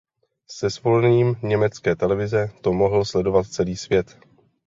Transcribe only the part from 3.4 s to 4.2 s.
celý svět.